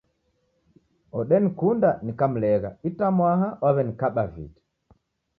[1.19, 4.61] Odenikunda nikamlegha itamwaha waw'enikaba vita.